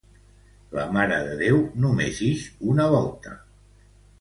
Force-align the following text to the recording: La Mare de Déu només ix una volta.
La 0.77 0.85
Mare 0.95 1.19
de 1.27 1.35
Déu 1.41 1.61
només 1.85 2.25
ix 2.31 2.49
una 2.73 2.89
volta. 2.97 3.37